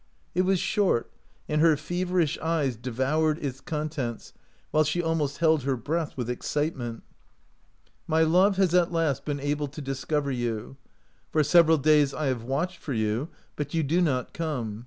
[0.33, 1.11] It was short,
[1.47, 4.33] and her feverish eyes devoured its contents,
[4.71, 7.03] while she almost held her breath with excitement.
[7.03, 10.75] i37 OUT OF BOHEMIA My love has at last been able to discover you.
[11.31, 14.79] For several days I have watched for you, but you do not come.